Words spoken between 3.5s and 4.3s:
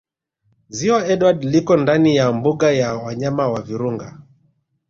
Virunga